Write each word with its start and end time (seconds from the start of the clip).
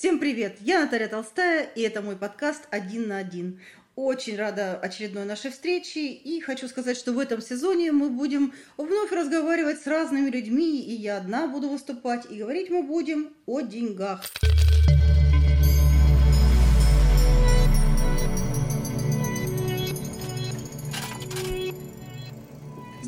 Всем 0.00 0.18
привет! 0.18 0.56
Я 0.60 0.80
Наталья 0.80 1.08
Толстая, 1.08 1.62
и 1.62 1.82
это 1.82 2.00
мой 2.00 2.16
подкаст 2.16 2.62
«Один 2.70 3.08
на 3.08 3.18
один». 3.18 3.60
Очень 3.96 4.38
рада 4.38 4.78
очередной 4.80 5.26
нашей 5.26 5.50
встрече 5.50 6.06
и 6.06 6.40
хочу 6.40 6.68
сказать, 6.68 6.96
что 6.96 7.12
в 7.12 7.18
этом 7.18 7.42
сезоне 7.42 7.92
мы 7.92 8.08
будем 8.08 8.54
вновь 8.78 9.12
разговаривать 9.12 9.82
с 9.82 9.86
разными 9.86 10.30
людьми, 10.30 10.80
и 10.80 10.94
я 10.94 11.18
одна 11.18 11.46
буду 11.48 11.68
выступать, 11.68 12.24
и 12.30 12.38
говорить 12.38 12.70
мы 12.70 12.82
будем 12.82 13.34
о 13.44 13.60
деньгах. 13.60 14.24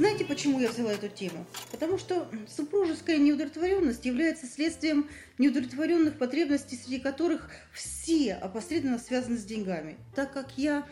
Знаете, 0.02 0.24
почему 0.24 0.58
я 0.58 0.68
взяла 0.68 0.90
эту 0.90 1.08
тему? 1.08 1.46
Потому 1.70 1.96
что 1.96 2.28
супружеская 2.48 3.18
неудовлетворенность 3.18 4.04
является 4.04 4.48
следствием 4.48 5.08
неудовлетворенных 5.38 6.18
потребностей, 6.18 6.74
среди 6.74 6.98
которых 6.98 7.48
все 7.72 8.34
опосредованно 8.34 8.98
связаны 8.98 9.38
с 9.38 9.44
деньгами. 9.44 9.96
Так 10.16 10.32
как 10.32 10.58
я 10.58 10.88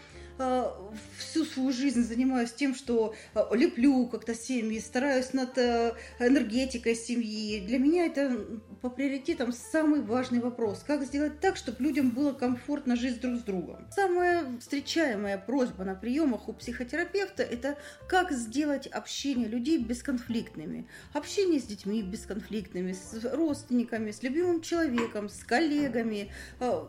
всю 1.18 1.44
свою 1.44 1.72
жизнь 1.72 2.02
занимаюсь 2.02 2.52
тем, 2.52 2.74
что 2.74 3.14
э, 3.34 3.40
леплю 3.52 4.06
как-то 4.06 4.34
семьи, 4.34 4.78
стараюсь 4.78 5.32
над 5.32 5.56
э, 5.58 5.92
энергетикой 6.18 6.94
семьи. 6.94 7.60
Для 7.60 7.78
меня 7.78 8.06
это 8.06 8.44
по 8.80 8.90
приоритетам 8.90 9.52
самый 9.52 10.00
важный 10.00 10.40
вопрос. 10.40 10.82
Как 10.86 11.04
сделать 11.04 11.40
так, 11.40 11.56
чтобы 11.56 11.82
людям 11.82 12.10
было 12.10 12.32
комфортно 12.32 12.96
жить 12.96 13.20
друг 13.20 13.36
с 13.36 13.42
другом? 13.42 13.86
Самая 13.90 14.44
встречаемая 14.58 15.38
просьба 15.38 15.84
на 15.84 15.94
приемах 15.94 16.48
у 16.48 16.52
психотерапевта– 16.52 17.42
это 17.44 17.76
как 18.08 18.32
сделать 18.32 18.86
общение 18.86 19.48
людей 19.48 19.78
бесконфликтными. 19.78 20.88
Общение 21.12 21.60
с 21.60 21.64
детьми 21.64 22.02
бесконфликтными, 22.02 22.92
с 22.92 23.24
родственниками, 23.32 24.10
с 24.10 24.22
любимым 24.22 24.62
человеком, 24.62 25.28
с 25.28 25.44
коллегами. 25.44 26.32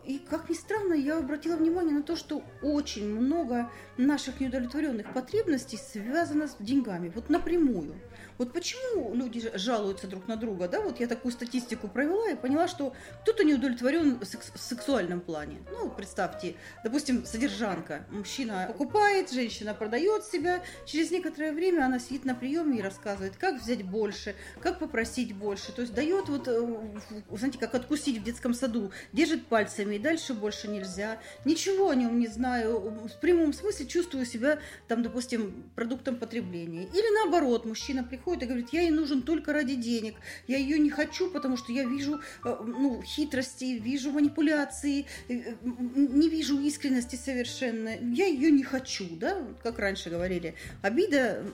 И, 0.06 0.18
как 0.18 0.48
ни 0.48 0.54
странно, 0.54 0.94
я 0.94 1.18
обратила 1.18 1.56
внимание 1.56 1.94
на 1.94 2.02
то, 2.02 2.16
что 2.16 2.42
очень 2.62 3.08
много 3.08 3.41
много 3.42 3.70
наших 3.96 4.40
неудовлетворенных 4.40 5.12
потребностей 5.12 5.76
связано 5.76 6.46
с 6.46 6.56
деньгами, 6.58 7.10
вот 7.14 7.28
напрямую. 7.28 7.94
Вот 8.38 8.52
почему 8.52 9.14
люди 9.14 9.50
жалуются 9.54 10.06
друг 10.06 10.26
на 10.28 10.36
друга, 10.36 10.68
да, 10.68 10.80
вот 10.80 11.00
я 11.00 11.06
такую 11.06 11.32
статистику 11.32 11.88
провела 11.88 12.30
и 12.30 12.34
поняла, 12.34 12.68
что 12.68 12.94
кто-то 13.22 13.44
не 13.44 13.54
удовлетворен 13.54 14.18
в 14.18 14.58
сексуальном 14.58 15.20
плане. 15.20 15.58
Ну, 15.70 15.90
представьте, 15.90 16.56
допустим, 16.82 17.24
содержанка, 17.24 18.06
мужчина 18.10 18.66
покупает, 18.66 19.30
женщина 19.30 19.74
продает 19.74 20.24
себя, 20.24 20.62
через 20.86 21.10
некоторое 21.10 21.52
время 21.52 21.84
она 21.84 21.98
сидит 21.98 22.24
на 22.24 22.34
приеме 22.34 22.78
и 22.78 22.82
рассказывает, 22.82 23.36
как 23.36 23.60
взять 23.60 23.82
больше, 23.82 24.34
как 24.60 24.78
попросить 24.78 25.34
больше, 25.34 25.72
то 25.72 25.82
есть 25.82 25.94
дает 25.94 26.28
вот, 26.28 26.48
э, 26.48 27.00
знаете, 27.30 27.58
как 27.58 27.74
откусить 27.74 28.18
в 28.18 28.24
детском 28.24 28.54
саду, 28.54 28.90
держит 29.12 29.46
пальцами 29.46 29.96
и 29.96 29.98
дальше 29.98 30.34
больше 30.34 30.68
нельзя, 30.68 31.18
ничего 31.44 31.90
о 31.90 31.94
нем 31.94 32.18
не 32.18 32.28
знаю, 32.28 32.80
в 32.80 33.20
прямом 33.20 33.52
смысле 33.52 33.86
чувствую 33.86 34.26
себя, 34.26 34.58
там, 34.88 35.02
допустим, 35.02 35.70
продуктом 35.74 36.16
потребления. 36.16 36.84
Или 36.84 37.22
наоборот, 37.22 37.64
мужчина 37.64 38.02
приходит 38.02 38.21
приходит 38.22 38.44
и 38.44 38.46
говорит, 38.46 38.68
я 38.72 38.82
ей 38.82 38.90
нужен 38.90 39.22
только 39.22 39.52
ради 39.52 39.74
денег, 39.74 40.14
я 40.46 40.56
ее 40.56 40.78
не 40.78 40.90
хочу, 40.90 41.30
потому 41.30 41.56
что 41.56 41.72
я 41.72 41.84
вижу 41.84 42.20
э, 42.44 42.56
ну, 42.64 43.02
хитрости, 43.02 43.78
вижу 43.78 44.12
манипуляции, 44.12 45.06
э, 45.28 45.54
не 45.62 46.28
вижу 46.28 46.60
искренности 46.60 47.16
совершенно, 47.16 47.88
я 48.14 48.26
ее 48.26 48.50
не 48.50 48.62
хочу, 48.62 49.06
да, 49.16 49.42
как 49.62 49.78
раньше 49.78 50.10
говорили. 50.10 50.54
Обида, 50.82 51.44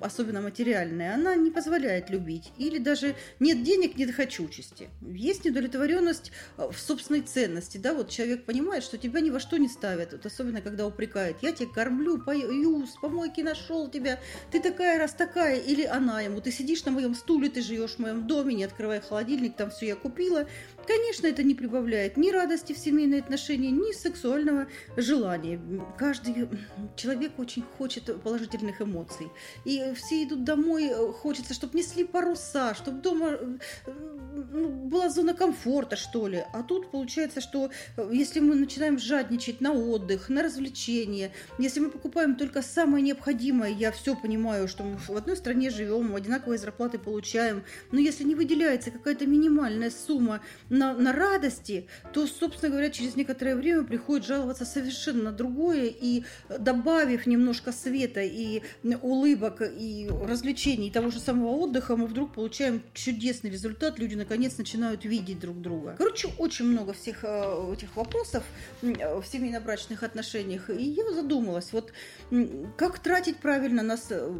особенно 0.00 0.40
материальная, 0.40 1.14
она 1.14 1.36
не 1.36 1.50
позволяет 1.50 2.10
любить, 2.10 2.52
или 2.58 2.78
даже 2.78 3.14
нет 3.38 3.62
денег, 3.62 3.96
нет 3.96 4.14
хочучести. 4.14 4.88
Есть 5.02 5.44
недовлетворенность 5.44 6.32
э, 6.56 6.68
в 6.68 6.78
собственной 6.78 7.20
ценности, 7.20 7.78
да, 7.78 7.94
вот 7.94 8.10
человек 8.10 8.44
понимает, 8.44 8.82
что 8.82 8.98
тебя 8.98 9.20
ни 9.20 9.30
во 9.30 9.38
что 9.38 9.56
не 9.56 9.68
ставят, 9.68 10.12
вот 10.12 10.26
особенно 10.26 10.60
когда 10.60 10.86
упрекают, 10.86 11.38
я 11.42 11.52
тебя 11.52 11.72
кормлю, 11.72 12.18
пою, 12.18 12.86
с 12.86 12.96
помойки 13.00 13.40
нашел 13.40 13.88
тебя, 13.88 14.18
ты 14.50 14.60
такая 14.60 14.98
раз 14.98 15.12
такая, 15.12 15.60
или 15.60 15.91
она 15.92 16.22
ему, 16.22 16.40
ты 16.40 16.50
сидишь 16.50 16.84
на 16.84 16.90
моем 16.90 17.14
стуле, 17.14 17.50
ты 17.50 17.60
живешь 17.60 17.92
в 17.92 17.98
моем 17.98 18.26
доме, 18.26 18.54
не 18.54 18.64
открывай 18.64 19.00
холодильник, 19.00 19.56
там 19.56 19.70
все 19.70 19.88
я 19.88 19.96
купила. 19.96 20.46
Конечно, 20.86 21.26
это 21.26 21.42
не 21.42 21.54
прибавляет 21.54 22.16
ни 22.16 22.30
радости 22.30 22.72
в 22.72 22.78
семейные 22.78 23.20
отношения, 23.20 23.70
ни 23.70 23.92
сексуального 23.92 24.66
желания. 24.96 25.60
Каждый 25.98 26.48
человек 26.96 27.38
очень 27.38 27.62
хочет 27.78 28.22
положительных 28.22 28.80
эмоций. 28.80 29.28
И 29.64 29.92
все 29.94 30.24
идут 30.24 30.44
домой, 30.44 30.92
хочется, 31.12 31.54
чтобы 31.54 31.78
несли 31.78 32.04
паруса, 32.04 32.74
чтобы 32.74 33.00
дома 33.00 33.38
ну, 34.34 34.68
была 34.68 35.10
зона 35.10 35.34
комфорта, 35.34 35.96
что 35.96 36.26
ли. 36.26 36.44
А 36.52 36.62
тут 36.62 36.90
получается, 36.90 37.40
что 37.40 37.70
если 38.10 38.40
мы 38.40 38.54
начинаем 38.54 38.98
жадничать 38.98 39.60
на 39.60 39.72
отдых, 39.72 40.30
на 40.30 40.42
развлечения, 40.42 41.32
если 41.58 41.80
мы 41.80 41.90
покупаем 41.90 42.34
только 42.34 42.62
самое 42.62 43.04
необходимое, 43.04 43.70
я 43.70 43.92
все 43.92 44.16
понимаю, 44.16 44.68
что 44.68 44.82
мы 44.84 44.96
в 44.96 45.10
одной 45.10 45.36
стране 45.36 45.70
живем, 45.70 45.81
живем, 45.84 46.14
одинаковые 46.14 46.58
зарплаты 46.58 46.98
получаем. 46.98 47.62
Но 47.90 48.00
если 48.00 48.24
не 48.24 48.34
выделяется 48.34 48.90
какая-то 48.90 49.26
минимальная 49.26 49.90
сумма 49.90 50.40
на, 50.68 50.94
на 50.94 51.12
радости, 51.12 51.86
то, 52.12 52.26
собственно 52.26 52.70
говоря, 52.70 52.90
через 52.90 53.16
некоторое 53.16 53.56
время 53.56 53.84
приходит 53.84 54.26
жаловаться 54.26 54.64
совершенно 54.64 55.24
на 55.24 55.32
другое. 55.32 55.86
И 55.86 56.24
добавив 56.58 57.26
немножко 57.26 57.72
света 57.72 58.20
и 58.22 58.62
улыбок, 59.02 59.62
и 59.62 60.08
развлечений, 60.26 60.88
и 60.88 60.90
того 60.90 61.10
же 61.10 61.20
самого 61.20 61.50
отдыха, 61.50 61.96
мы 61.96 62.06
вдруг 62.06 62.34
получаем 62.34 62.82
чудесный 62.94 63.50
результат. 63.50 63.98
Люди, 63.98 64.14
наконец, 64.14 64.58
начинают 64.58 65.04
видеть 65.04 65.40
друг 65.40 65.60
друга. 65.60 65.94
Короче, 65.98 66.28
очень 66.38 66.66
много 66.66 66.92
всех 66.92 67.24
э, 67.24 67.72
этих 67.72 67.96
вопросов 67.96 68.44
в 68.80 69.24
семейно-брачных 69.24 70.02
отношениях. 70.02 70.70
И 70.70 70.82
я 70.82 71.10
задумалась, 71.12 71.72
вот 71.72 71.92
как 72.76 72.98
тратить 72.98 73.38
правильно 73.38 73.82
нас 73.82 74.06
э, 74.10 74.32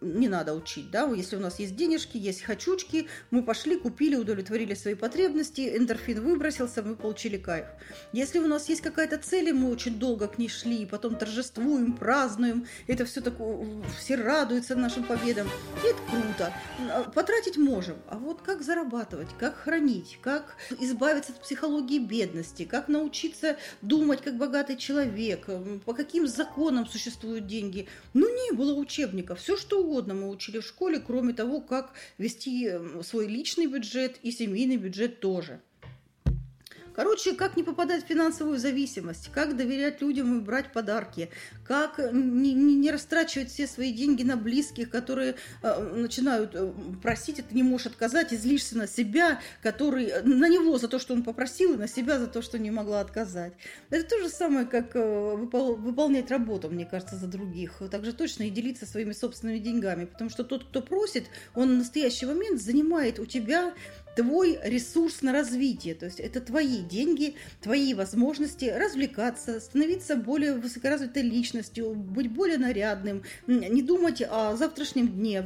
не 0.00 0.28
надо 0.28 0.54
учить 0.54 0.89
да, 0.90 1.10
если 1.14 1.36
у 1.36 1.40
нас 1.40 1.58
есть 1.58 1.76
денежки, 1.76 2.16
есть 2.16 2.44
хочучки, 2.44 3.06
мы 3.30 3.42
пошли, 3.42 3.76
купили, 3.76 4.16
удовлетворили 4.16 4.74
свои 4.74 4.94
потребности, 4.94 5.76
эндорфин 5.76 6.20
выбросился, 6.20 6.82
мы 6.82 6.96
получили 6.96 7.36
кайф. 7.36 7.66
Если 8.12 8.38
у 8.38 8.46
нас 8.46 8.68
есть 8.68 8.80
какая-то 8.80 9.18
цель, 9.18 9.48
и 9.50 9.52
мы 9.52 9.70
очень 9.70 9.98
долго 9.98 10.26
к 10.26 10.38
ней 10.38 10.48
шли, 10.48 10.86
потом 10.86 11.16
торжествуем, 11.16 11.96
празднуем, 11.96 12.66
это 12.86 13.04
все 13.04 13.20
такое, 13.20 13.66
все 13.98 14.16
радуются 14.16 14.74
нашим 14.74 15.04
победам, 15.04 15.48
и 15.84 15.88
это 15.88 15.98
круто. 16.10 16.52
А, 16.90 17.04
потратить 17.10 17.56
можем, 17.56 17.96
а 18.08 18.18
вот 18.18 18.42
как 18.42 18.62
зарабатывать, 18.62 19.28
как 19.38 19.56
хранить, 19.56 20.18
как 20.22 20.56
избавиться 20.78 21.32
от 21.32 21.40
психологии 21.40 21.98
бедности, 21.98 22.64
как 22.64 22.88
научиться 22.88 23.56
думать 23.82 24.22
как 24.22 24.36
богатый 24.36 24.76
человек, 24.76 25.46
по 25.84 25.92
каким 25.92 26.26
законам 26.26 26.86
существуют 26.86 27.46
деньги. 27.46 27.88
Ну, 28.12 28.28
не 28.28 28.52
было 28.56 28.74
учебников, 28.74 29.38
все 29.40 29.56
что 29.56 29.82
угодно 29.82 30.14
мы 30.14 30.28
учили 30.28 30.58
в 30.58 30.64
школе, 30.64 30.79
школе, 30.80 30.98
кроме 30.98 31.34
того, 31.34 31.60
как 31.60 31.92
вести 32.16 32.66
эм, 32.66 33.02
свой 33.02 33.26
личный 33.26 33.66
бюджет 33.66 34.18
и 34.22 34.30
семейный 34.32 34.78
бюджет 34.78 35.20
тоже. 35.20 35.60
Короче, 37.00 37.32
как 37.32 37.56
не 37.56 37.62
попадать 37.62 38.04
в 38.04 38.08
финансовую 38.08 38.58
зависимость, 38.58 39.30
как 39.32 39.56
доверять 39.56 40.02
людям 40.02 40.36
и 40.36 40.42
брать 40.42 40.70
подарки, 40.70 41.30
как 41.64 41.98
не, 42.12 42.52
не, 42.52 42.74
не 42.74 42.90
растрачивать 42.90 43.48
все 43.48 43.66
свои 43.66 43.90
деньги 43.90 44.22
на 44.22 44.36
близких, 44.36 44.90
которые 44.90 45.36
э, 45.62 45.94
начинают 45.94 46.54
э, 46.54 46.70
просить, 47.02 47.38
это 47.38 47.54
не 47.54 47.62
можешь 47.62 47.86
отказать, 47.86 48.34
и 48.34 48.36
злишься 48.36 48.76
на 48.76 48.86
себя, 48.86 49.40
который 49.62 50.08
э, 50.08 50.22
на 50.24 50.46
него 50.46 50.76
за 50.76 50.88
то, 50.88 50.98
что 50.98 51.14
он 51.14 51.22
попросил, 51.22 51.72
и 51.72 51.78
на 51.78 51.88
себя 51.88 52.18
за 52.18 52.26
то, 52.26 52.42
что 52.42 52.58
не 52.58 52.70
могла 52.70 53.00
отказать. 53.00 53.54
Это 53.88 54.06
то 54.06 54.18
же 54.18 54.28
самое, 54.28 54.66
как 54.66 54.94
э, 54.94 55.36
выпол, 55.36 55.76
выполнять 55.76 56.30
работу, 56.30 56.68
мне 56.68 56.84
кажется, 56.84 57.16
за 57.16 57.28
других. 57.28 57.80
Также 57.90 58.12
точно 58.12 58.42
и 58.42 58.50
делиться 58.50 58.84
своими 58.84 59.12
собственными 59.12 59.58
деньгами, 59.58 60.04
потому 60.04 60.28
что 60.28 60.44
тот, 60.44 60.64
кто 60.64 60.82
просит, 60.82 61.28
он 61.54 61.76
в 61.76 61.78
настоящий 61.78 62.26
момент 62.26 62.60
занимает 62.60 63.18
у 63.18 63.24
тебя 63.24 63.72
твой 64.16 64.58
ресурс 64.62 65.22
на 65.22 65.32
развитие, 65.32 65.94
то 65.94 66.06
есть 66.06 66.20
это 66.20 66.40
твои 66.40 66.82
деньги, 66.90 67.36
твои 67.62 67.94
возможности 67.94 68.66
развлекаться, 68.66 69.60
становиться 69.60 70.16
более 70.16 70.54
высокоразвитой 70.54 71.22
личностью, 71.22 71.94
быть 71.94 72.30
более 72.30 72.58
нарядным, 72.58 73.22
не 73.46 73.82
думать 73.82 74.22
о 74.28 74.56
завтрашнем 74.56 75.08
дне, 75.08 75.44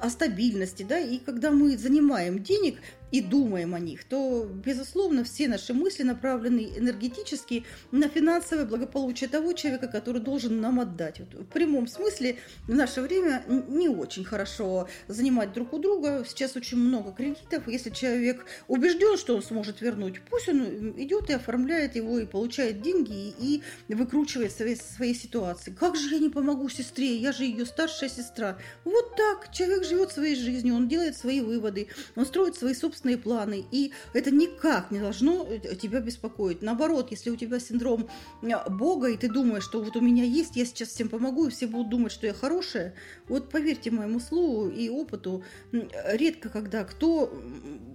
о 0.00 0.08
стабильности, 0.08 0.84
да, 0.88 0.98
и 0.98 1.18
когда 1.18 1.50
мы 1.50 1.76
занимаем 1.76 2.42
денег, 2.42 2.78
и 3.10 3.20
думаем 3.20 3.74
о 3.74 3.78
них, 3.78 4.04
то, 4.04 4.44
безусловно, 4.44 5.24
все 5.24 5.48
наши 5.48 5.72
мысли 5.72 6.02
направлены 6.02 6.72
энергетически 6.76 7.64
на 7.90 8.08
финансовое 8.08 8.64
благополучие 8.64 9.28
того 9.28 9.52
человека, 9.52 9.88
который 9.88 10.20
должен 10.20 10.60
нам 10.60 10.80
отдать. 10.80 11.20
Вот 11.20 11.34
в 11.34 11.46
прямом 11.46 11.86
смысле 11.86 12.36
в 12.66 12.74
наше 12.74 13.00
время 13.00 13.44
не 13.68 13.88
очень 13.88 14.24
хорошо 14.24 14.88
занимать 15.06 15.52
друг 15.52 15.72
у 15.72 15.78
друга. 15.78 16.24
Сейчас 16.28 16.56
очень 16.56 16.78
много 16.78 17.12
кредитов. 17.12 17.66
Если 17.66 17.90
человек 17.90 18.44
убежден, 18.66 19.16
что 19.16 19.36
он 19.36 19.42
сможет 19.42 19.80
вернуть, 19.80 20.20
пусть 20.28 20.48
он 20.48 20.92
идет 21.00 21.30
и 21.30 21.32
оформляет 21.32 21.96
его, 21.96 22.18
и 22.18 22.26
получает 22.26 22.82
деньги, 22.82 23.34
и 23.38 23.62
выкручивает 23.88 24.52
свои, 24.52 24.74
свои 24.74 25.14
ситуации. 25.14 25.70
Как 25.70 25.96
же 25.96 26.14
я 26.14 26.18
не 26.18 26.28
помогу 26.28 26.68
сестре? 26.68 27.16
Я 27.16 27.32
же 27.32 27.44
ее 27.44 27.64
старшая 27.64 28.10
сестра. 28.10 28.58
Вот 28.84 29.16
так. 29.16 29.52
Человек 29.52 29.84
живет 29.84 30.12
своей 30.12 30.34
жизнью, 30.34 30.74
он 30.74 30.88
делает 30.88 31.16
свои 31.16 31.40
выводы, 31.40 31.88
он 32.16 32.26
строит 32.26 32.56
свои 32.56 32.74
собственные 32.74 32.97
собственные 32.98 33.18
планы, 33.18 33.64
и 33.70 33.92
это 34.12 34.30
никак 34.30 34.90
не 34.90 34.98
должно 34.98 35.46
э, 35.48 35.76
тебя 35.76 36.00
беспокоить. 36.00 36.62
Наоборот, 36.62 37.10
если 37.10 37.30
у 37.30 37.36
тебя 37.36 37.60
синдром 37.60 38.08
э, 38.42 38.70
Бога, 38.70 39.08
и 39.08 39.16
ты 39.16 39.28
думаешь, 39.28 39.64
что 39.64 39.80
вот 39.80 39.96
у 39.96 40.00
меня 40.00 40.24
есть, 40.24 40.56
я 40.56 40.64
сейчас 40.64 40.88
всем 40.88 41.08
помогу, 41.08 41.46
и 41.46 41.50
все 41.50 41.66
будут 41.66 41.90
думать, 41.90 42.12
что 42.12 42.26
я 42.26 42.34
хорошая, 42.34 42.94
вот 43.28 43.50
поверьте 43.50 43.90
моему 43.90 44.20
слову 44.20 44.68
и 44.68 44.88
опыту, 44.88 45.44
редко 45.72 46.48
когда 46.48 46.84
кто 46.84 47.32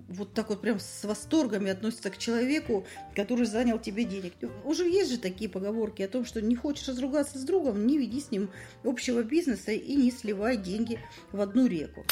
вот 0.07 0.33
так 0.33 0.49
вот 0.49 0.61
прям 0.61 0.79
с 0.79 1.03
восторгами 1.03 1.71
относится 1.71 2.09
к 2.09 2.17
человеку, 2.17 2.85
который 3.15 3.45
занял 3.45 3.79
тебе 3.79 4.05
денег. 4.05 4.33
Уже 4.63 4.87
есть 4.87 5.11
же 5.11 5.17
такие 5.17 5.49
поговорки 5.49 6.01
о 6.03 6.07
том, 6.07 6.25
что 6.25 6.41
не 6.41 6.55
хочешь 6.55 6.87
разругаться 6.87 7.39
с 7.39 7.43
другом, 7.43 7.85
не 7.87 7.97
веди 7.97 8.21
с 8.21 8.31
ним 8.31 8.49
общего 8.83 9.23
бизнеса 9.23 9.71
и 9.71 9.95
не 9.95 10.11
сливай 10.11 10.57
деньги 10.57 10.99
в 11.31 11.41
одну 11.41 11.67
реку. 11.67 12.05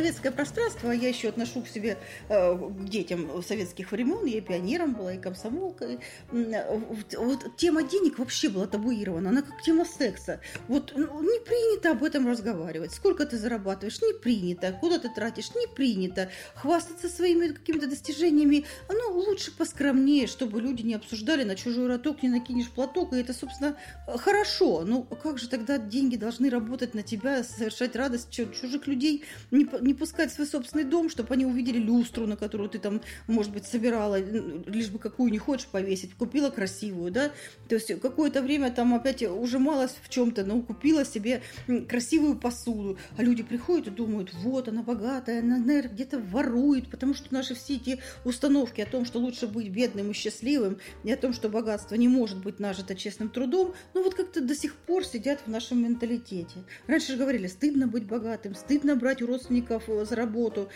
Постсоветское 0.00 0.32
пространство 0.32 0.90
я 0.90 1.08
еще 1.08 1.28
отношу 1.28 1.62
к 1.62 1.68
себе 1.68 1.98
э, 2.28 2.56
к 2.56 2.88
детям 2.88 3.42
советских 3.42 3.92
времен, 3.92 4.24
я 4.24 4.40
пионером 4.40 4.94
была, 4.94 5.14
и 5.14 5.18
комсомолкой. 5.18 6.00
Вот 6.30 7.56
тема 7.56 7.82
денег 7.82 8.18
вообще 8.18 8.48
была 8.48 8.66
табуирована, 8.66 9.28
она 9.28 9.42
как 9.42 9.62
тема 9.62 9.84
секса. 9.84 10.40
Вот 10.68 10.92
ну, 10.96 11.22
не 11.22 11.40
принято 11.44 11.90
об 11.90 12.02
этом 12.02 12.26
разговаривать. 12.26 12.92
Сколько 12.92 13.26
ты 13.26 13.36
зарабатываешь? 13.36 14.00
Не 14.00 14.14
принято. 14.18 14.72
Куда 14.80 14.98
ты 14.98 15.10
тратишь? 15.10 15.54
Не 15.54 15.66
принято. 15.66 16.30
Хвастаться 16.54 17.08
своими 17.08 17.48
какими-то 17.48 17.86
достижениями, 17.86 18.64
ну, 18.88 19.18
лучше 19.18 19.54
поскромнее, 19.54 20.26
чтобы 20.26 20.60
люди 20.60 20.82
не 20.82 20.94
обсуждали, 20.94 21.44
на 21.44 21.56
чужой 21.56 21.88
роток 21.88 22.22
не 22.22 22.30
накинешь 22.30 22.70
платок, 22.70 23.12
и 23.12 23.18
это, 23.18 23.34
собственно, 23.34 23.76
хорошо. 24.06 24.82
Ну, 24.86 25.02
как 25.02 25.38
же 25.38 25.48
тогда 25.48 25.78
деньги 25.78 26.16
должны 26.16 26.48
работать 26.48 26.94
на 26.94 27.02
тебя, 27.02 27.44
совершать 27.44 27.96
радость 27.96 28.30
чужих 28.30 28.86
людей 28.86 29.24
не, 29.50 29.66
не 29.90 29.94
пускать 29.94 30.30
в 30.30 30.34
свой 30.34 30.46
собственный 30.46 30.84
дом, 30.84 31.10
чтобы 31.10 31.34
они 31.34 31.44
увидели 31.44 31.78
люстру, 31.78 32.26
на 32.26 32.36
которую 32.36 32.70
ты 32.70 32.78
там, 32.78 33.00
может 33.26 33.52
быть, 33.52 33.66
собирала, 33.66 34.20
лишь 34.20 34.88
бы 34.88 35.00
какую 35.00 35.32
не 35.32 35.38
хочешь 35.38 35.66
повесить, 35.66 36.14
купила 36.14 36.50
красивую, 36.50 37.10
да, 37.10 37.32
то 37.68 37.74
есть 37.74 38.00
какое-то 38.00 38.40
время 38.40 38.70
там 38.70 38.94
опять 38.94 39.22
ужималась 39.24 39.96
в 40.02 40.08
чем-то, 40.08 40.44
но 40.44 40.62
купила 40.62 41.04
себе 41.04 41.42
красивую 41.88 42.36
посуду, 42.36 42.98
а 43.16 43.24
люди 43.24 43.42
приходят 43.42 43.88
и 43.88 43.90
думают, 43.90 44.32
вот 44.32 44.68
она 44.68 44.82
богатая, 44.84 45.40
она, 45.40 45.58
наверное, 45.58 45.90
где-то 45.90 46.20
ворует, 46.20 46.88
потому 46.88 47.14
что 47.14 47.34
наши 47.34 47.56
все 47.56 47.74
эти 47.74 47.98
установки 48.24 48.80
о 48.80 48.86
том, 48.86 49.04
что 49.04 49.18
лучше 49.18 49.48
быть 49.48 49.70
бедным 49.70 50.12
и 50.12 50.14
счастливым, 50.14 50.78
и 51.02 51.10
о 51.10 51.16
том, 51.16 51.32
что 51.32 51.48
богатство 51.48 51.96
не 51.96 52.06
может 52.06 52.38
быть 52.38 52.60
нажито 52.60 52.94
честным 52.94 53.28
трудом, 53.28 53.74
ну 53.94 54.04
вот 54.04 54.14
как-то 54.14 54.40
до 54.40 54.54
сих 54.54 54.76
пор 54.76 55.04
сидят 55.04 55.40
в 55.44 55.50
нашем 55.50 55.82
менталитете. 55.82 56.62
Раньше 56.86 57.12
же 57.12 57.18
говорили, 57.18 57.48
стыдно 57.48 57.88
быть 57.88 58.04
богатым, 58.04 58.54
стыдно 58.54 58.94
брать 58.94 59.20
у 59.20 59.26
родственников 59.26 59.79
э, 59.88 60.04
за 60.04 60.16
работу. 60.16 60.68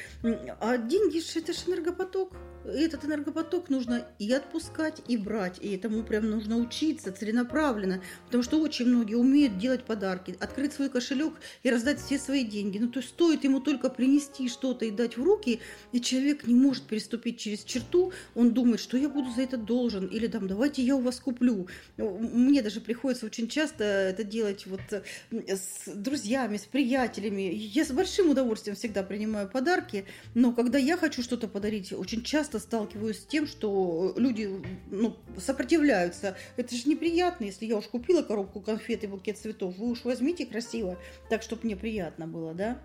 А 0.60 0.76
деньги– 0.78 1.20
это 1.38 1.52
же 1.52 1.60
энергопоток. 1.66 2.32
Этот 2.64 3.05
энергопоток 3.05 3.70
нужно 3.70 4.06
и 4.19 4.32
отпускать, 4.32 5.02
и 5.08 5.16
брать. 5.16 5.58
И 5.61 5.75
этому 5.75 6.02
прям 6.02 6.31
нужно 6.31 6.56
учиться 6.56 7.12
целенаправленно. 7.12 8.02
Потому 8.26 8.43
что 8.43 8.61
очень 8.61 8.87
многие 8.87 9.14
умеют 9.14 9.58
делать 9.58 9.84
подарки, 9.84 10.37
открыть 10.40 10.72
свой 10.72 10.90
кошелек 10.90 11.34
и 11.62 11.70
раздать 11.70 12.00
все 12.00 12.19
свои 12.19 12.44
деньги. 12.44 12.78
Ну, 12.78 12.88
то 12.88 13.00
есть 13.00 13.11
стоит 13.11 13.44
ему 13.44 13.61
только 13.61 13.88
принести 13.88 14.49
что-то 14.49 14.84
и 14.84 14.90
дать 14.90 15.16
в 15.16 15.22
руки, 15.22 15.61
и 15.93 16.00
человек 16.00 16.46
не 16.46 16.55
может 16.55 16.84
переступить 16.84 17.38
через 17.38 17.64
черту. 17.64 18.12
Он 18.34 18.52
думает, 18.52 18.81
что 18.81 18.96
я 18.96 19.08
буду 19.08 19.31
за 19.31 19.43
это 19.43 19.56
должен. 19.56 20.06
Или 20.06 20.26
там, 20.26 20.46
давайте 20.46 20.82
я 20.82 20.96
у 20.96 21.00
вас 21.00 21.20
куплю. 21.20 21.69
Мне 21.96 22.62
даже 22.62 22.81
приходится 22.81 23.26
очень 23.26 23.49
часто 23.49 23.84
это 23.84 24.25
делать 24.25 24.67
вот 24.67 24.81
с 25.31 25.87
друзьями, 25.87 26.56
с 26.56 26.64
приятелями. 26.64 27.52
Я 27.55 27.84
большим 27.94 28.31
удовольствием 28.31 28.76
всегда 28.76 29.02
принимаю 29.02 29.49
подарки, 29.49 30.05
но 30.34 30.52
когда 30.52 30.78
я 30.78 30.96
хочу 30.96 31.22
что-то 31.22 31.49
подарить, 31.49 31.93
очень 31.93 32.22
часто 32.22 32.53
сталкиваюсь 32.58 33.20
с 33.20 33.26
тем, 33.26 33.46
что 33.46 34.14
люди 34.16 34.62
ну, 34.90 35.16
сопротивляются. 35.38 36.36
Это 36.56 36.74
же 36.74 36.88
неприятно, 36.88 37.44
если 37.44 37.66
я 37.66 37.76
уж 37.76 37.86
купила 37.86 38.22
коробку 38.22 38.60
конфет 38.60 39.04
и 39.04 39.06
букет 39.06 39.38
цветов, 39.38 39.76
вы 39.76 39.90
уж 39.90 40.04
возьмите 40.04 40.46
красиво, 40.46 40.98
так, 41.28 41.42
чтобы 41.42 41.62
мне 41.64 41.76
приятно 41.76 42.26
было, 42.26 42.54
да? 42.54 42.78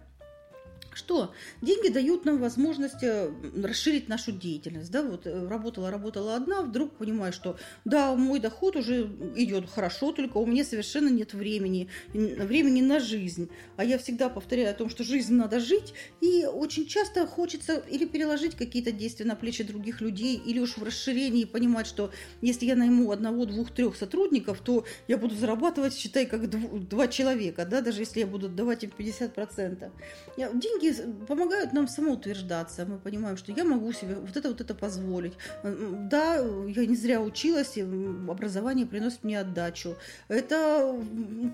Что? 1.00 1.34
Деньги 1.62 1.88
дают 1.88 2.25
нам 2.25 2.40
возможность 2.40 3.04
э, 3.04 3.31
расширить 3.63 4.10
нашу 4.10 4.34
деятельность. 4.34 4.92
Да? 4.92 5.01
Вот 5.01 5.25
э, 5.25 5.48
работала, 5.48 5.90
работала 5.90 6.36
одна, 6.36 6.62
вдруг 6.62 6.92
понимаю, 6.98 7.31
что 7.31 7.57
да, 7.86 8.13
мой 8.16 8.42
доход 8.42 8.75
уже 8.75 9.10
идет 9.38 9.69
хорошо, 9.69 10.12
только 10.12 10.38
у 10.38 10.46
меня 10.46 10.66
совершенно 10.66 11.07
нет 11.07 11.34
времени, 11.34 11.88
времени 12.13 12.81
на 12.81 13.00
жизнь. 13.00 13.50
А 13.78 13.86
я 13.86 13.98
всегда 13.98 14.28
повторяю 14.28 14.72
о 14.72 14.74
том, 14.74 14.90
что 14.90 15.06
жизнь 15.06 15.34
надо 15.34 15.62
жить, 15.62 15.94
и 16.19 16.46
очень 16.46 16.86
часто 16.86 17.25
хочется 17.25 17.81
или 17.90 18.06
переложить 18.06 18.56
какие-то 18.56 18.92
действия 18.92 19.25
на 19.25 19.38
плечи 19.38 19.63
других 19.63 20.01
людей, 20.01 20.36
или 20.36 20.60
уж 20.60 20.75
в 20.75 20.84
расширении 20.84 21.46
понимать, 21.46 21.88
что 21.88 22.12
если 22.42 22.66
я 22.66 22.75
найму 22.75 23.10
одного, 23.10 23.46
двух, 23.46 23.72
трех 23.72 23.96
сотрудников, 23.96 24.60
то 24.60 24.84
я 25.07 25.18
буду 25.18 25.36
зарабатывать, 25.36 25.94
считай, 25.94 26.25
как 26.25 26.50
два 26.50 27.07
человека, 27.07 27.66
да, 27.66 27.80
даже 27.80 28.01
если 28.01 28.19
я 28.19 28.28
буду 28.28 28.50
давать 28.50 28.84
им 28.84 28.92
50%. 28.98 29.92
Деньги 30.36 30.88
помогают 31.27 31.74
нам 31.74 31.88
самоутверждаться. 31.88 32.86
Мы 32.86 32.97
понимаем, 32.97 33.38
что 33.38 33.51
я 33.51 33.63
могу 33.63 33.91
себе 33.94 34.15
вот 34.15 34.36
это 34.36 34.50
вот 34.50 34.62
это 34.62 34.74
позволить. 34.74 35.33
Да, 35.63 36.36
я 36.36 36.86
не 36.86 36.95
зря 36.95 37.21
училась, 37.21 37.77
и 37.77 37.81
образование 37.81 38.86
приносит 38.86 39.24
мне 39.24 39.39
отдачу. 39.39 39.95
Это 40.27 40.95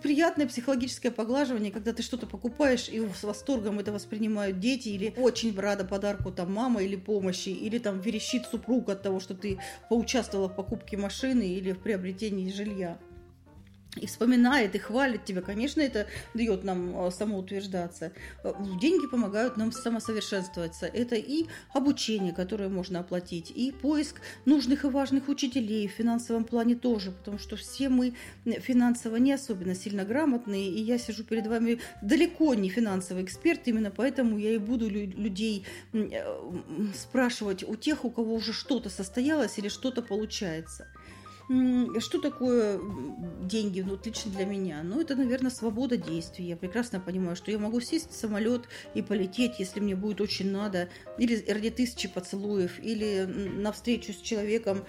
приятное 0.02 0.48
психологическое 0.48 1.12
поглаживание, 1.12 1.72
когда 1.72 1.94
ты 1.94 2.04
что-то 2.04 2.28
покупаешь 2.28 2.90
и 2.90 3.06
с 3.08 3.24
восторгом 3.24 3.80
это 3.80 3.92
воспринимают 3.92 4.60
дети, 4.60 4.90
или 4.90 5.14
очень 5.18 5.58
рада 5.60 5.86
подарку 5.86 6.32
там 6.32 6.54
мама 6.54 6.84
или 6.84 6.96
помощи, 6.96 7.50
или 7.50 7.78
там 7.78 8.00
верещит 8.00 8.46
супруг 8.46 8.90
от 8.90 9.02
того, 9.02 9.20
что 9.20 9.34
ты 9.34 9.60
поучаствовала 9.90 10.50
в 10.50 10.56
покупке 10.56 10.98
машины 10.98 11.44
или 11.44 11.72
в 11.72 11.80
приобретении 11.80 12.52
жилья 12.52 12.98
и 13.96 14.08
вспоминает, 14.08 14.76
и 14.76 14.80
хвалит 14.80 15.26
тебя, 15.26 15.42
конечно, 15.42 15.82
это 15.82 16.08
дает 16.34 16.64
нам 16.64 17.08
э, 17.08 17.12
самоутверждаться. 17.12 18.12
Э, 18.44 18.54
деньги 18.82 19.08
помогают 19.08 19.58
нам 19.58 19.72
самосовершенствоваться. 19.72 20.86
Это 20.88 21.16
и 21.16 21.46
обучение, 21.74 22.34
которое 22.34 22.70
можно 22.70 23.00
оплатить, 23.00 23.52
и 23.52 23.72
поиск 23.72 24.22
нужных 24.46 24.86
и 24.86 24.88
важных 24.88 25.30
учителей 25.30 25.88
в 25.88 25.92
финансовом 25.92 26.44
плане 26.44 26.76
тоже, 26.76 27.12
потому 27.12 27.40
что 27.40 27.56
все 27.56 27.90
мы 27.90 28.14
финансово 28.44 29.18
не 29.18 29.34
особенно 29.34 29.76
сильно 29.76 30.04
грамотные, 30.04 30.70
и 30.70 30.82
я 30.82 30.98
сижу 30.98 31.24
перед 31.24 31.48
вами 31.48 31.80
далеко 32.02 32.54
не 32.54 32.70
финансовый 32.70 33.24
эксперт, 33.24 33.62
именно 33.66 33.92
поэтому 33.92 34.38
я 34.38 34.52
и 34.52 34.58
буду 34.58 34.90
людей 34.90 35.66
э, 35.94 36.44
спрашивать 36.96 37.64
у 37.64 37.76
тех, 37.76 38.06
у 38.06 38.10
кого 38.10 38.34
уже 38.34 38.54
что-то 38.54 38.90
состоялось 38.90 39.58
или 39.58 39.70
что-то 39.70 40.02
получается. 40.02 40.88
Что 41.48 42.20
такое 42.20 42.80
деньги, 43.44 43.82
ну, 43.82 44.00
лично 44.04 44.32
для 44.32 44.46
меня? 44.46 44.82
Ну, 44.84 45.00
это, 45.00 45.16
наверное, 45.16 45.52
свобода 45.52 45.96
действий. 45.96 46.48
Я 46.48 46.58
прекрасно 46.58 47.00
понимаю, 47.00 47.36
что 47.36 47.52
я 47.52 47.60
могу 47.60 47.80
сесть 47.82 48.10
в 48.10 48.16
самолет 48.16 48.64
и 48.96 49.04
полететь, 49.04 49.60
если 49.60 49.80
мне 49.80 49.96
будет 49.96 50.22
очень 50.22 50.52
надо, 50.52 50.90
или 51.20 51.46
ради 51.48 51.70
тысячи 51.70 52.08
поцелуев, 52.08 52.80
или 52.82 53.26
на 53.26 53.72
встречу 53.72 54.12
с 54.12 54.22
человеком, 54.22 54.86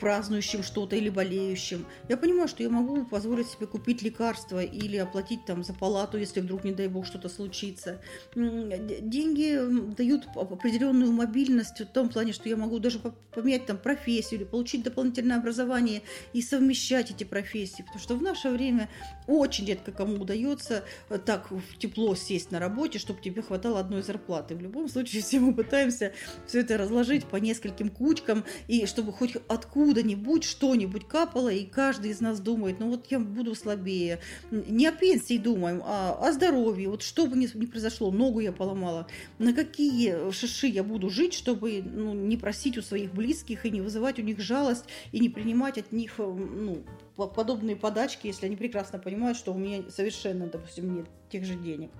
празднующим 0.00 0.64
что-то 0.64 0.96
или 0.96 1.08
болеющим. 1.08 1.86
Я 2.08 2.16
понимаю, 2.16 2.48
что 2.48 2.64
я 2.64 2.68
могу 2.68 3.04
позволить 3.04 3.46
себе 3.46 3.68
купить 3.68 4.02
лекарства 4.02 4.64
или 4.64 4.96
оплатить 4.96 5.44
там 5.44 5.62
за 5.62 5.72
палату, 5.72 6.18
если 6.18 6.40
вдруг, 6.40 6.64
не 6.64 6.72
дай 6.72 6.88
бог, 6.88 7.06
что-то 7.06 7.28
случится. 7.28 8.00
Деньги 8.34 9.94
дают 9.94 10.26
определенную 10.34 11.12
мобильность 11.12 11.78
в 11.78 11.86
том 11.86 12.08
плане, 12.08 12.32
что 12.32 12.48
я 12.48 12.56
могу 12.56 12.80
даже 12.80 12.98
поменять 13.32 13.66
там 13.66 13.78
профессию 13.78 14.40
или 14.40 14.48
получить 14.48 14.82
дополнительное 14.82 15.38
образование 15.38 15.75
образование 15.76 16.02
и 16.32 16.42
совмещать 16.42 17.10
эти 17.10 17.24
профессии. 17.24 17.82
Потому 17.82 18.00
что 18.00 18.16
в 18.16 18.22
наше 18.22 18.50
время 18.50 18.88
очень 19.26 19.66
редко 19.66 19.92
кому 19.92 20.22
удается 20.22 20.84
э, 21.08 21.18
так 21.18 21.48
тепло 21.78 22.14
сесть 22.14 22.50
на 22.50 22.58
работе, 22.58 22.98
чтобы 22.98 23.20
тебе 23.20 23.42
хватало 23.42 23.80
одной 23.80 24.02
зарплаты. 24.02 24.54
В 24.54 24.60
любом 24.60 24.88
случае 24.88 25.22
все 25.22 25.40
мы 25.40 25.54
пытаемся 25.54 26.12
все 26.46 26.60
это 26.60 26.78
разложить 26.78 27.24
по 27.24 27.36
нескольким 27.36 27.88
кучкам, 27.88 28.44
и 28.68 28.86
чтобы 28.86 29.12
хоть 29.12 29.36
откуда-нибудь 29.48 30.44
что-нибудь 30.44 31.06
капало, 31.08 31.48
и 31.48 31.64
каждый 31.64 32.10
из 32.10 32.20
нас 32.20 32.40
думает, 32.40 32.80
ну 32.80 32.90
вот 32.90 33.06
я 33.10 33.18
буду 33.18 33.54
слабее. 33.54 34.20
Не 34.50 34.86
о 34.86 34.92
пенсии 34.92 35.38
думаем, 35.38 35.82
а 35.84 36.16
о 36.20 36.32
здоровье. 36.32 36.88
Вот 36.88 37.02
что 37.02 37.26
бы 37.26 37.36
ни 37.36 37.66
произошло, 37.66 38.10
ногу 38.10 38.40
я 38.40 38.52
поломала, 38.52 39.06
на 39.38 39.52
какие 39.52 40.30
шиши 40.32 40.68
я 40.68 40.82
буду 40.82 41.10
жить, 41.10 41.34
чтобы 41.34 41.82
ну, 41.82 42.14
не 42.14 42.36
просить 42.36 42.78
у 42.78 42.82
своих 42.82 43.12
близких 43.12 43.66
и 43.66 43.70
не 43.70 43.80
вызывать 43.80 44.18
у 44.18 44.22
них 44.22 44.40
жалость 44.40 44.84
и 45.12 45.18
не 45.18 45.28
принимать 45.28 45.65
принимать 45.66 45.78
от 45.78 45.92
них 45.92 46.14
э, 46.18 46.22
ну, 46.22 46.84
подобные 47.16 47.76
подачки, 47.76 48.26
если 48.26 48.46
они 48.46 48.56
прекрасно 48.56 48.98
понимают, 48.98 49.36
что 49.36 49.52
у 49.52 49.58
меня 49.58 49.82
совершенно, 49.90 50.46
допустим, 50.46 50.94
нет 50.94 51.06
тех 51.30 51.44
же 51.44 51.54
денег. 51.54 51.90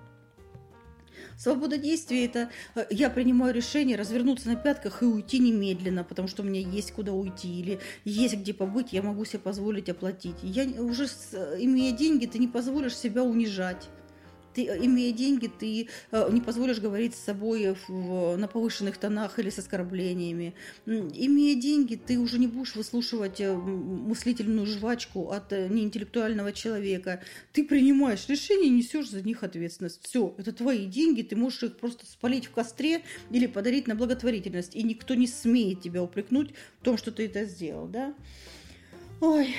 Свобода 1.38 1.76
действий– 1.76 2.24
это 2.26 2.50
э, 2.74 2.86
я 2.90 3.10
принимаю 3.10 3.54
решение 3.54 3.96
развернуться 3.96 4.48
на 4.48 4.56
пятках 4.56 5.02
и 5.02 5.06
уйти 5.06 5.38
немедленно, 5.38 6.04
потому 6.04 6.28
что 6.28 6.42
у 6.42 6.46
меня 6.46 6.60
есть 6.60 6.92
куда 6.92 7.12
уйти 7.12 7.60
или 7.60 7.78
есть 8.04 8.36
где 8.36 8.54
побыть, 8.54 8.92
я 8.92 9.02
могу 9.02 9.24
себе 9.24 9.40
позволить 9.40 9.88
оплатить. 9.88 10.36
Я 10.42 10.64
уже, 10.82 11.06
имея 11.58 11.92
деньги, 11.96 12.26
ты 12.26 12.38
не 12.38 12.48
позволишь 12.48 12.96
себя 12.96 13.22
унижать 13.22 13.88
ты, 14.56 14.62
имея 14.62 15.12
деньги, 15.12 15.48
ты 15.48 15.88
э, 16.10 16.28
не 16.32 16.40
позволишь 16.40 16.80
говорить 16.80 17.14
с 17.14 17.18
собой 17.18 17.76
в, 17.86 18.36
на 18.36 18.48
повышенных 18.48 18.96
тонах 18.96 19.38
или 19.38 19.50
с 19.50 19.58
оскорблениями. 19.58 20.54
Имея 20.86 21.60
деньги, 21.60 21.94
ты 21.94 22.18
уже 22.18 22.38
не 22.38 22.46
будешь 22.46 22.74
выслушивать 22.74 23.38
э, 23.40 23.54
мыслительную 23.54 24.66
жвачку 24.66 25.30
от 25.30 25.52
э, 25.52 25.68
неинтеллектуального 25.68 26.54
человека. 26.54 27.22
Ты 27.52 27.64
принимаешь 27.64 28.26
решения 28.28 28.68
и 28.68 28.70
несешь 28.70 29.10
за 29.10 29.20
них 29.20 29.42
ответственность. 29.42 30.00
Все, 30.02 30.34
это 30.38 30.52
твои 30.52 30.86
деньги, 30.86 31.20
ты 31.20 31.36
можешь 31.36 31.62
их 31.64 31.76
просто 31.76 32.06
спалить 32.06 32.46
в 32.46 32.50
костре 32.50 33.02
или 33.30 33.46
подарить 33.46 33.86
на 33.86 33.94
благотворительность. 33.94 34.74
И 34.74 34.82
никто 34.82 35.14
не 35.14 35.26
смеет 35.26 35.82
тебя 35.82 36.02
упрекнуть 36.02 36.52
в 36.80 36.84
том, 36.84 36.96
что 36.96 37.12
ты 37.12 37.26
это 37.26 37.44
сделал, 37.44 37.88
да? 37.88 38.14
Ой, 39.20 39.54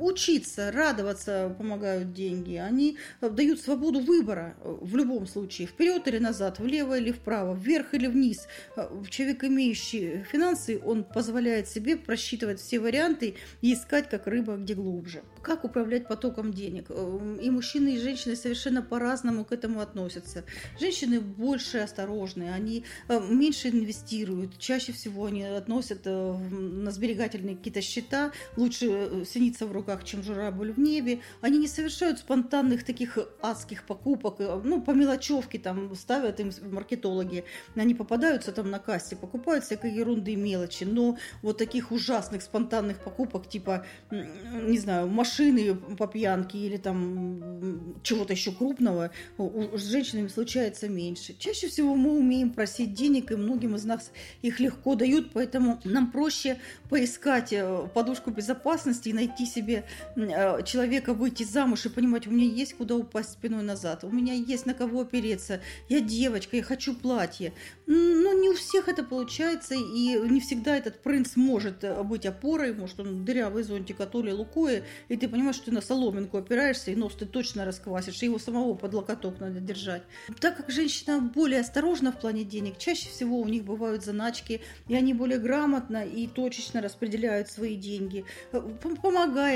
учиться, 0.00 0.72
радоваться 0.72 1.54
помогают 1.56 2.12
деньги. 2.12 2.56
Они 2.56 2.98
э, 3.20 3.30
дают 3.30 3.60
свободу 3.60 4.00
выбора 4.00 4.56
э, 4.60 4.76
в 4.80 4.96
любом 4.96 5.26
случае. 5.26 5.68
Вперед 5.68 6.06
или 6.08 6.18
назад, 6.18 6.58
влево 6.58 6.98
или 6.98 7.12
вправо, 7.12 7.54
вверх 7.54 7.94
или 7.94 8.06
вниз. 8.06 8.46
Э, 8.76 8.88
человек, 9.08 9.44
имеющий 9.44 10.24
финансы, 10.30 10.80
он 10.84 11.04
позволяет 11.04 11.68
себе 11.68 11.96
просчитывать 11.96 12.60
все 12.60 12.80
варианты 12.80 13.36
и 13.62 13.74
искать, 13.74 14.08
как 14.10 14.26
рыба, 14.26 14.56
где 14.56 14.74
глубже. 14.74 15.22
Как 15.42 15.64
управлять 15.64 16.08
потоком 16.08 16.52
денег? 16.52 16.90
И 16.90 17.50
мужчины, 17.50 17.94
и 17.94 17.98
женщины 17.98 18.34
совершенно 18.34 18.82
по-разному 18.82 19.44
к 19.44 19.52
этому 19.52 19.80
относятся. 19.80 20.44
Женщины 20.80 21.20
больше 21.20 21.78
осторожны, 21.78 22.50
они 22.52 22.84
меньше 23.08 23.68
инвестируют. 23.68 24.58
Чаще 24.58 24.92
всего 24.92 25.26
они 25.26 25.44
относят 25.44 26.04
на 26.04 26.90
сберегательные 26.90 27.56
какие-то 27.56 27.80
счета. 27.80 28.32
Лучше 28.56 29.24
синица 29.24 29.66
в 29.66 29.72
руках, 29.76 30.04
чем 30.04 30.22
журавль 30.22 30.72
в 30.72 30.78
небе. 30.78 31.20
Они 31.40 31.58
не 31.58 31.68
совершают 31.68 32.18
спонтанных 32.18 32.84
таких 32.84 33.18
адских 33.40 33.84
покупок, 33.84 34.36
э, 34.40 34.60
ну, 34.64 34.80
по 34.80 34.90
мелочевке 34.90 35.58
там 35.58 35.94
ставят 35.94 36.40
им 36.40 36.50
маркетологи. 36.72 37.44
Они 37.76 37.94
попадаются 37.94 38.52
там 38.52 38.70
на 38.70 38.78
кассе, 38.78 39.16
покупают 39.16 39.64
всякой 39.64 39.92
ерунды 39.92 40.32
и 40.32 40.36
мелочи, 40.36 40.84
но 40.84 41.18
вот 41.42 41.58
таких 41.58 41.92
ужасных 41.92 42.42
спонтанных 42.42 42.98
покупок, 42.98 43.48
типа, 43.48 43.84
не 44.10 44.78
знаю, 44.78 45.08
машины 45.08 45.74
по 45.74 46.06
пьянке 46.06 46.58
или 46.58 46.76
там 46.76 48.00
чего-то 48.02 48.32
еще 48.32 48.52
крупного, 48.52 49.10
с 49.38 49.82
женщинами 49.82 50.28
случается 50.28 50.88
меньше. 50.88 51.34
Чаще 51.38 51.68
всего 51.68 51.94
мы 51.94 52.18
умеем 52.18 52.50
просить 52.50 52.94
денег, 52.94 53.30
и 53.30 53.36
многим 53.36 53.76
из 53.76 53.84
нас 53.84 54.10
их 54.42 54.60
легко 54.60 54.94
дают, 54.94 55.32
поэтому 55.32 55.80
нам 55.84 56.10
проще 56.10 56.58
поискать 56.88 57.52
э, 57.52 57.88
подушку 57.94 58.30
безопасности 58.30 59.10
и 59.10 59.12
найти 59.12 59.36
найти 59.36 59.46
себе 59.66 59.84
э, 60.16 60.62
человека, 60.62 61.12
выйти 61.12 61.42
замуж 61.42 61.86
и 61.86 61.88
понимать, 61.88 62.26
у 62.26 62.30
меня 62.30 62.46
есть 62.46 62.74
куда 62.74 62.94
упасть 62.94 63.32
спиной 63.32 63.62
назад, 63.62 64.04
у 64.04 64.10
меня 64.10 64.34
есть 64.34 64.66
на 64.66 64.74
кого 64.74 65.00
опереться, 65.00 65.60
я 65.88 66.00
девочка, 66.00 66.56
я 66.56 66.62
хочу 66.62 66.94
платье. 66.94 67.52
Но 67.86 68.32
не 68.32 68.48
у 68.48 68.54
всех 68.54 68.88
это 68.88 69.02
получается, 69.02 69.74
и 69.74 70.18
не 70.28 70.40
всегда 70.40 70.76
этот 70.76 71.02
принц 71.02 71.36
может 71.36 71.84
э, 71.84 72.02
быть 72.02 72.26
опорой, 72.26 72.74
может 72.74 73.00
он 73.00 73.24
дырявый 73.24 73.62
зонтик 73.62 74.00
от 74.00 74.14
Оли 74.14 74.30
Лукоя, 74.30 74.84
и 75.08 75.16
ты 75.16 75.28
понимаешь, 75.28 75.56
что 75.56 75.66
ты 75.66 75.72
на 75.72 75.80
соломинку 75.80 76.38
опираешься, 76.38 76.90
и 76.90 76.96
нос 76.96 77.14
ты 77.18 77.26
точно 77.26 77.64
расквасишь, 77.64 78.22
и 78.22 78.26
его 78.26 78.38
самого 78.38 78.74
под 78.74 78.94
локоток 78.94 79.40
надо 79.40 79.60
держать. 79.60 80.02
Так 80.40 80.56
как 80.56 80.70
женщина 80.70 81.20
более 81.20 81.60
осторожна 81.60 82.12
в 82.12 82.20
плане 82.20 82.44
денег, 82.44 82.78
чаще 82.78 83.08
всего 83.08 83.40
у 83.40 83.48
них 83.48 83.64
бывают 83.64 84.04
заначки, 84.04 84.60
и 84.88 84.94
они 84.94 85.14
более 85.14 85.38
грамотно 85.38 86.04
и 86.04 86.26
точечно 86.26 86.80
распределяют 86.80 87.48
свои 87.48 87.76
деньги. 87.76 88.24
Э, 88.52 88.60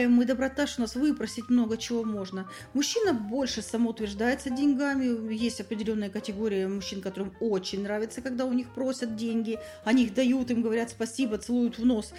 помогаем 0.00 0.12
мы, 0.12 0.24
доброта, 0.24 0.66
что 0.66 0.82
нас 0.82 0.94
выпросить 0.94 1.48
много 1.48 1.76
чего 1.76 2.04
можно. 2.04 2.46
Мужчина 2.74 3.12
больше 3.12 3.62
самоутверждается 3.62 4.50
деньгами. 4.50 5.32
Есть 5.32 5.60
определенная 5.60 6.10
категория 6.10 6.68
мужчин, 6.68 7.00
которым 7.00 7.32
очень 7.40 7.82
нравится, 7.82 8.22
когда 8.22 8.46
у 8.46 8.52
них 8.52 8.68
просят 8.74 9.16
деньги. 9.16 9.58
Они 9.84 10.04
их 10.04 10.14
дают, 10.14 10.50
им 10.50 10.62
говорят 10.62 10.90
спасибо, 10.90 11.38
целуют 11.38 11.78
в 11.78 11.84
нос. 11.84 12.12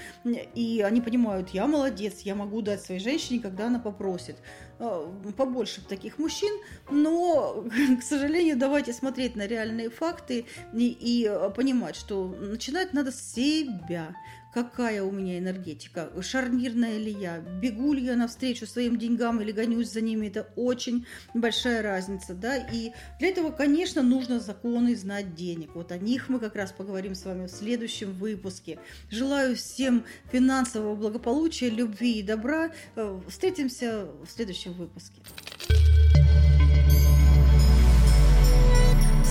И 0.55 0.83
они 0.85 1.01
понимают, 1.01 1.49
я 1.49 1.67
молодец, 1.67 2.21
я 2.21 2.35
могу 2.35 2.61
дать 2.61 2.81
своей 2.81 3.01
женщине, 3.01 3.39
когда 3.39 3.67
она 3.67 3.79
попросит. 3.79 4.35
А, 4.79 5.07
побольше 5.37 5.81
таких 5.87 6.17
мужчин, 6.17 6.53
но, 6.89 7.63
к 7.99 8.03
сожалению, 8.03 8.57
давайте 8.57 8.93
смотреть 8.93 9.35
на 9.35 9.47
реальные 9.47 9.89
факты 9.89 10.45
и, 10.73 10.87
и 10.99 11.29
понимать, 11.55 11.95
что 11.95 12.35
начинать 12.39 12.93
надо 12.93 13.11
с 13.11 13.33
себя 13.33 14.15
какая 14.53 15.03
у 15.03 15.11
меня 15.11 15.39
энергетика, 15.39 16.11
шарнирная 16.21 16.97
ли 16.97 17.11
я, 17.11 17.39
бегу 17.39 17.93
ли 17.93 18.05
я 18.05 18.15
навстречу 18.15 18.67
своим 18.67 18.97
деньгам 18.97 19.41
или 19.41 19.51
гонюсь 19.51 19.91
за 19.91 20.01
ними, 20.01 20.27
это 20.27 20.47
очень 20.55 21.05
большая 21.33 21.81
разница, 21.81 22.33
да, 22.33 22.57
и 22.57 22.91
для 23.19 23.29
этого, 23.29 23.51
конечно, 23.51 24.01
нужно 24.01 24.39
законы 24.39 24.95
знать 24.95 25.35
денег, 25.35 25.75
вот 25.75 25.91
о 25.91 25.97
них 25.97 26.29
мы 26.29 26.39
как 26.39 26.55
раз 26.55 26.71
поговорим 26.71 27.15
с 27.15 27.25
вами 27.25 27.47
в 27.47 27.51
следующем 27.51 28.11
выпуске. 28.13 28.79
Желаю 29.09 29.55
всем 29.55 30.03
финансового 30.31 30.95
благополучия, 30.95 31.69
любви 31.69 32.19
и 32.19 32.23
добра, 32.23 32.71
э, 32.95 33.19
встретимся 33.27 34.07
в 34.25 34.29
следующем 34.29 34.73
выпуске. 34.73 35.21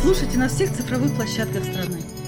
Слушайте 0.00 0.38
на 0.38 0.48
всех 0.48 0.74
цифровых 0.74 1.14
площадках 1.14 1.62
страны. 1.62 2.19